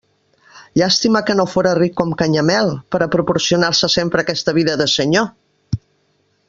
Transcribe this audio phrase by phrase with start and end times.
[0.79, 5.33] Llàstima que no fóra ric com Canyamel, per a proporcionar-se sempre aquesta vida de senyor!